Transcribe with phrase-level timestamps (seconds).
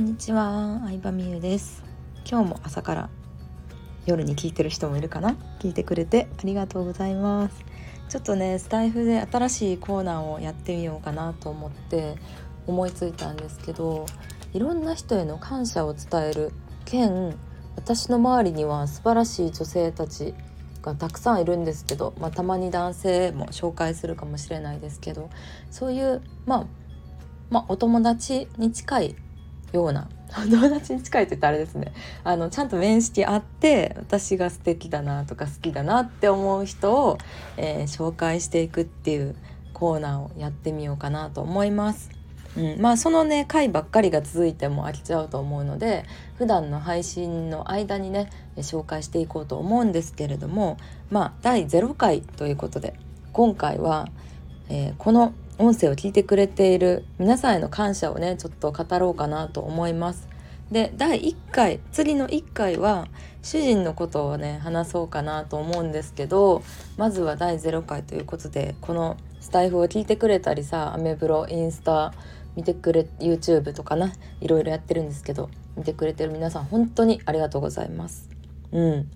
[0.00, 1.84] こんにちは、相葉美優です。
[2.24, 3.10] 今日も朝から
[4.06, 5.36] 夜に聞いてる人もいるかな？
[5.58, 7.62] 聞いてくれてありがとうございます。
[8.08, 12.16] ちょっとねスタイフで新しいコーナーをやってみようかなと思って
[12.66, 14.06] 思いついたんですけど
[14.54, 16.52] いろんな人への感謝を伝える
[16.86, 17.36] 兼
[17.76, 20.32] 私の周りには素晴らしい女性たち
[20.80, 25.28] がたくさんいるんですけど、まあ、たまに男性も紹介するかもしれないですけど
[25.70, 26.66] そういう、まあ、
[27.50, 29.16] まあお友達に近い
[29.72, 30.08] ような。
[30.48, 31.92] 友達に近いって言ったらあれですね。
[32.22, 37.18] あのちゃんと面識あって私が素敵だなとか好きだなって思う人を、
[37.56, 39.34] えー、紹介していくっていう
[39.72, 42.10] コーナーをやってみようかなと思います。
[42.56, 46.04] うん、まあそのね回ばっかりが続いても飽きちゃうと思うので
[46.36, 50.76] 普段の配信の間にね紹介していこうと思うんですけれども
[51.10, 52.94] まあ第0回ということで
[53.32, 54.08] 今回は、
[54.68, 60.26] えー、この音声を聞いてくれている皆さんへの感謝をねちょっと語ろうかなと思います。
[60.72, 63.08] で第1回次の1回は
[63.42, 66.62] 主人のことをね話そうかなと思うんですけど
[66.96, 72.14] まずは第0回ということでこのスタイフを聞いてくれたりさアメブロインスタ
[72.56, 78.30] 見てくれ YouTube とかないろいろやってるんですけど見てくれてる皆さん本当にありがとうございます。
[78.72, 79.10] うん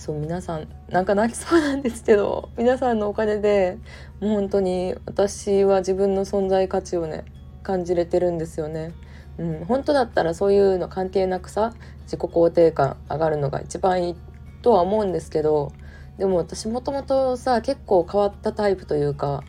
[0.00, 3.76] そう皆さんなんか泣きそうなんですけど 皆さんのお金で
[4.18, 7.26] もう本当に私は自分の存在価値をね
[7.62, 8.94] 感じれてるんですよね。
[9.36, 14.16] うん、本当だったらそういうの関係なくさ自己肯定感上がるのが一番いい
[14.62, 15.70] とは思うんですけど
[16.16, 19.44] でも私もともとさ結構変わったタイプというか、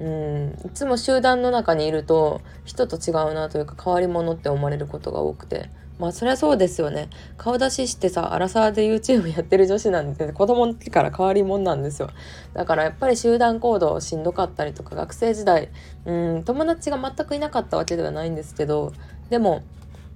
[0.00, 7.08] うん、いつも集団の中にいると人と違うなというか変わり者って思われることが多くてまあそりゃそうですよね。
[7.36, 12.10] 顔出ししてさアラサーで YouTube やってる女子なんて子供の時から変わり者なんですよ。
[12.52, 15.70] だからやっぱり集団行動しんどかったりとか学生時代
[16.04, 18.92] うん友達が全くいなかったわけではないんですけど
[19.30, 19.62] でも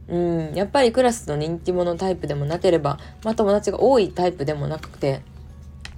[0.08, 5.22] うんやっぱりクラスの人気者タイプでもなければ、まあ、友達が多いタイプでもなくて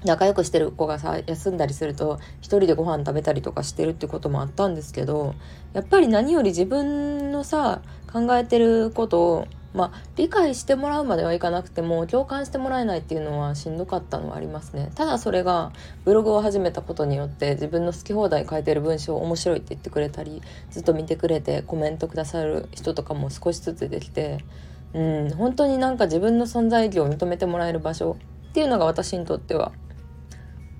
[0.05, 5.35] 仲良くしてる子がさ休んだりすると一人でご飯食べたりとかしてるってこともあったんですけど
[5.73, 14.91] やっぱり何より自分のさ考えてることをまあ理解してもらうまではいかなくても共感してもらえないっていうのはしんどかったのはありますね。
[14.95, 15.73] ただそれが
[16.05, 24.45] ブログを始めたことによって自分の好き放題書いてる文章面白いって言ってくれたりずっと見てくれてコメントくださる人とかも少しずつできて
[24.93, 28.17] うん本当になんか自分の存在意義を認めてもらえる場所
[28.51, 29.73] っていうのが私にとっては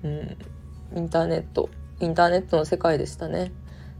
[0.03, 0.37] うん
[0.95, 1.69] インターネット
[2.01, 3.51] インターネットの世界でしたね。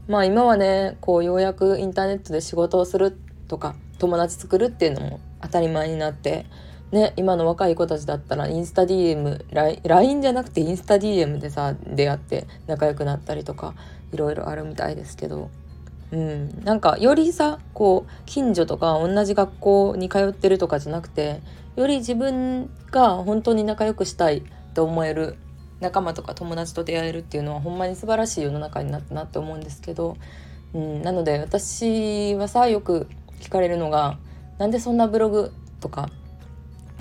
[0.08, 3.16] まあ今はねこうようやくインターネットで仕事をする
[3.52, 6.46] とか友達作るっていうのも当たり前になって
[6.90, 9.44] ね今の若い子たちだったらインスタ DM
[9.86, 13.74] LINE じゃなくてインスタ DM でさ出会って仲良くなったりとか
[14.10, 15.50] いろいろあるみたいですけど。
[16.12, 21.40] うん、なんかよりさこう近所とか同じ学校に通ってるとかじゃなくて
[21.74, 24.42] より自分が本当に仲良くしたい
[24.74, 25.38] と思える
[25.80, 30.18] 仲間とか友達と出会えるっていうのはほんまに素晴らしい世の中になったなって思うんですけど、
[30.74, 33.08] うん、なので私はさよく
[33.52, 34.18] かれるのが
[34.58, 36.10] なんでそんなブログとか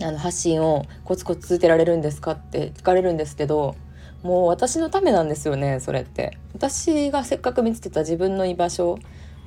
[0.01, 3.75] あの発信をコツコツ続けられるんですかって聞かれるんですけど
[4.23, 6.38] もう私のためなんですよねそれって。
[6.53, 9.00] 私がせっかく見つけた自分の居場所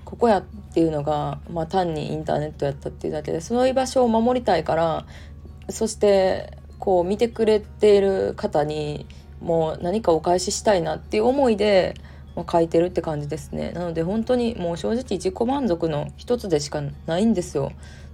[0.05, 5.07] ここやっていうのが、まあ、単にインターネットやったっていうだけでその居場所を守りたいから
[5.71, 9.07] そしてこう見てくれている方に
[9.41, 11.95] もう何かお返ししたいなっていう思いで
[12.37, 17.73] まあ、書いてるって感じですねなので本当にもう正直自己満足の一つでしかないんですよ。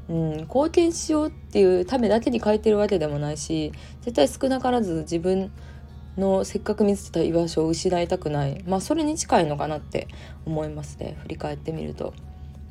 [0.08, 5.52] うん、貢献しようっていうためだけに書いてるわけでもないし絶対少なからず自分
[6.16, 10.08] のせっかく見つけた居場所を失いたくないまあそれに近いのかなって
[10.44, 12.12] 思いますね振り返ってみると。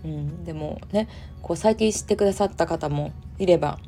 [0.04, 1.10] うん、でもね
[1.42, 3.80] こう最近知ってくださった方もいれば、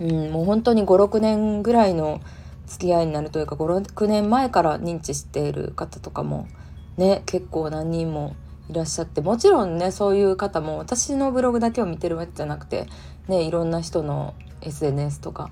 [0.00, 2.20] うん、もう本当に56年ぐらいの
[2.66, 6.46] 付き合いになるというか56年前から認知している方とかも
[6.96, 8.36] ね結構何人も
[8.68, 12.86] いらっしゃってもちろんねそういう方も私のブログだけを見てるわけじゃなくて
[13.28, 15.50] ねいろんな人の SNS とか、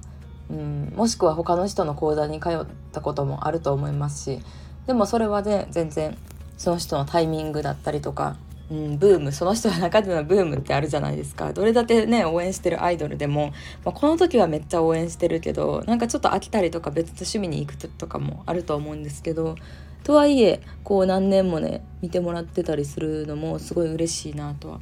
[0.51, 4.41] うん、もしくは他の人の講座に通ったこともあると思いますし
[4.87, 6.17] でもそれはね全然
[6.57, 8.37] その人のタイミングだったりとか、
[8.71, 11.53] うん、ブームその人の中でのブームってあるじゃないですか。
[11.53, 13.53] どれだけね応援してるアイドルでも、
[13.85, 19.57] まあ、この時はめっちゃ応援してるけどなんかちょっと飽きたりとか別の趣味に行くとかもあると思うんですけど
[20.05, 24.81] とはいえこう何年もね見てもらってたりするのもすごい嬉しいなとは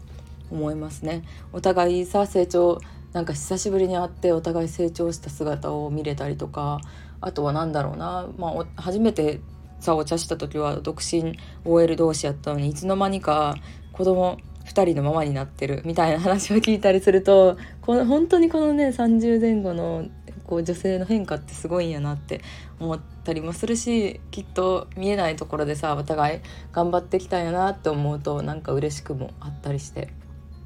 [0.51, 1.23] 思いますね。
[1.53, 2.81] お互いさ成長
[3.13, 6.81] なんか久しぶりに会ってお互い成長した姿を見れたりとか
[7.21, 9.41] あとは何だろうな、まあ、初めて
[9.81, 13.57] さお茶した時は独身 OL 同士やったのにいつの間にか
[13.93, 20.07] 子供2人のままになってるみたいな話を聞いたりするとこの本当にこのね30前後の
[20.45, 22.41] こう女性の変化ってすごいんやなって
[22.81, 26.41] 思ってたりもするしきっと見えないところでさお互い
[26.73, 30.13] 頑張ってきたんやなって思うとなんか嬉しくもあったりして。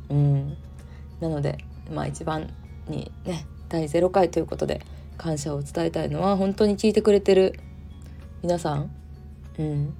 [0.08, 0.56] うん。
[1.20, 1.58] なので
[1.92, 2.52] まあ一番
[2.88, 4.82] にね第0回ということで
[5.16, 7.58] 感謝を伝えたいのは本当に聞いてくれてる
[8.42, 8.90] 皆さん。
[9.58, 9.94] うん。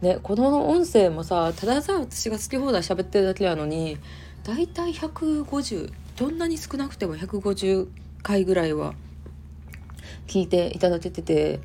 [0.00, 3.98] ねこの音声もさたださ私が好き放題喋ってるだけなのに
[4.44, 7.88] だいたい150どんなに少なくても150
[8.22, 8.94] 回ぐらいは
[10.26, 11.60] 聞いていただけてて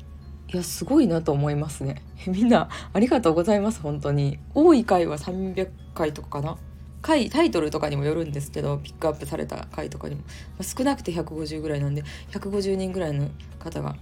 [0.52, 2.02] いやすごいなと思いますね。
[2.26, 4.38] みんなありがとうございます本当に。
[4.54, 6.56] 多い回は300回とかかな。
[7.02, 10.28] 回タイトルとかにもよるんですけどピックアップされた回とかにも、ま
[10.60, 12.02] あ、少なくて150ぐらいなんで
[12.32, 13.28] 150人ぐらいの
[13.60, 13.94] 方が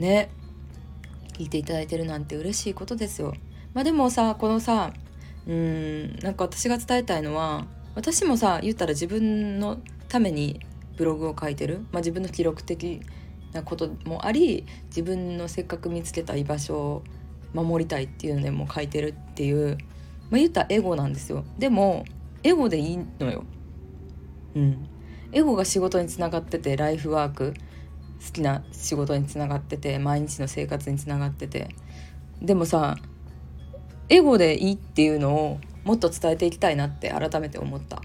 [0.00, 0.28] ね
[1.34, 3.34] 聞いていただいてるなんて嬉しいことですよ。
[3.74, 4.92] まあでもさこのさ
[5.46, 9.78] うんなんか私が伝えたいのは私もさ言ったら自分の
[10.08, 10.60] ために
[10.96, 13.00] ブログを書いてる、まあ、自分の記録的
[13.52, 17.02] なこともあり自分のせっかく見つけた居場所を
[17.54, 19.78] 守りたいっていうのでも書いてるっていう、
[20.30, 21.44] まあ、言ったらエゴなんですよ。
[21.58, 22.04] でも
[22.42, 23.44] エゴでいいのよ。
[24.54, 24.88] うん。
[25.32, 27.54] エゴが仕事につながっててライフワーク
[28.24, 31.68] 好きな仕事につながってて毎日の生活につながってて。
[32.40, 32.96] でもさ
[34.08, 38.02] エゴでいいっていうのをもっと伝えていきたいなって改めて思った。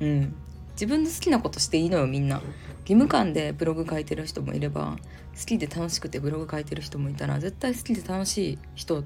[0.00, 0.34] うん。
[0.80, 2.36] 自分の好きなことしていいのよみんな。
[2.36, 4.96] 義務感でブログ書いてる人もいれば
[5.38, 9.04] 好きで楽しくてブログ書いてる人もいたら絶対好きで楽しい人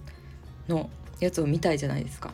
[0.68, 0.88] の
[1.18, 2.32] やつを見たいじゃないですか。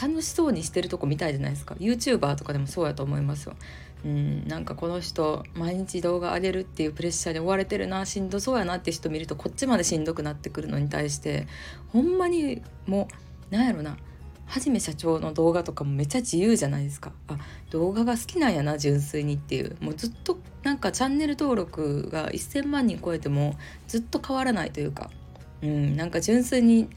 [0.00, 1.74] 楽しそうにしてるとこ見たいじゃないですか。
[1.74, 3.54] YouTuber とかでもそうやと思いますよ。
[4.06, 11.46] うんなんかこの人毎日動画上げるっていうプレッシャーで追われてるなしんどそうやなって人見るとこっちまでしんどくなってくるのに対して
[11.88, 13.08] ほんまにも
[13.50, 13.98] うなんやろな。
[14.48, 17.12] はじめ社長の動画とかもめっちゃ自由じゃないですか。
[17.28, 17.36] あ
[17.70, 19.76] 動画が好きなんやな純粋にっていう。
[19.80, 23.56] もうずっとなんかチャンネル登録が1,000万人超えても
[23.86, 25.10] ずっと変わらないというか。
[25.62, 26.88] うんなんか純粋に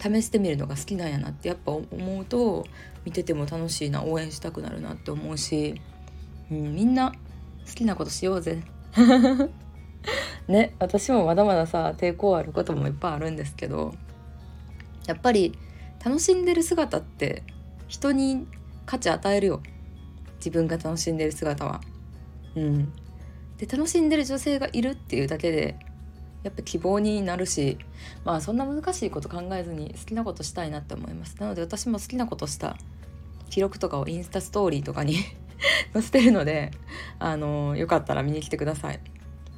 [0.00, 1.86] 試してみるのが好きなんやなってやっぱ思
[2.20, 2.66] うと
[3.04, 5.80] 見てても楽しいな応援したくなるなって思うし、
[6.50, 7.14] うん、みんな
[7.66, 8.62] 好きなことしようぜ。
[10.48, 13.94] ね私もまだまださ抵抗あることもいっぱいあるんですけど
[15.06, 15.58] やっぱり
[16.04, 17.42] 楽しんでる姿って
[17.88, 18.46] 人に
[18.86, 19.62] 価値与えるよ。
[20.36, 21.80] 自分が楽しんでる姿は。
[22.54, 22.92] うん、
[23.58, 25.76] で楽しんでる女性がいるっていうだけで
[26.42, 27.78] やっぱ希望になるし
[28.24, 31.36] まあそんな難しいこと考えずに好きなことしたいなって思います。
[31.40, 32.76] なので私も好きなことした
[33.50, 35.16] 記録とかをインスタストーリーとかに
[35.92, 36.70] 載せてるので
[37.18, 39.00] あのよかったら見に来てください、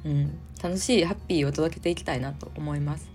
[0.05, 3.09] うん、楽しいハッピーを届けていきたいなと思います。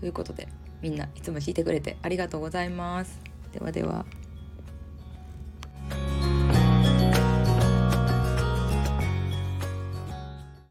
[0.00, 0.48] ということで。
[0.82, 3.20] みんないつも聞いてくれてありがとうございます。
[3.52, 4.04] ではでは。